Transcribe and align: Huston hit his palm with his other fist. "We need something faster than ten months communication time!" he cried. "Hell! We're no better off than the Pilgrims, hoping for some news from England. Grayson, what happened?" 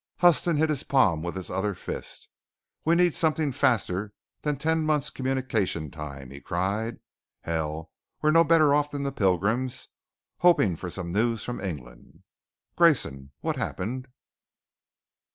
Huston 0.17 0.57
hit 0.57 0.69
his 0.71 0.81
palm 0.81 1.21
with 1.21 1.35
his 1.35 1.51
other 1.51 1.75
fist. 1.75 2.27
"We 2.83 2.95
need 2.95 3.13
something 3.13 3.51
faster 3.51 4.13
than 4.41 4.57
ten 4.57 4.81
months 4.83 5.11
communication 5.11 5.91
time!" 5.91 6.31
he 6.31 6.41
cried. 6.41 6.97
"Hell! 7.41 7.91
We're 8.19 8.31
no 8.31 8.43
better 8.43 8.73
off 8.73 8.89
than 8.89 9.03
the 9.03 9.11
Pilgrims, 9.11 9.89
hoping 10.39 10.75
for 10.75 10.89
some 10.89 11.11
news 11.11 11.43
from 11.43 11.61
England. 11.61 12.23
Grayson, 12.75 13.29
what 13.41 13.57
happened?" 13.57 14.07